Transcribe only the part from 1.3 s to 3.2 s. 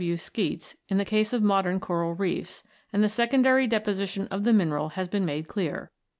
of modern coral reefs, and the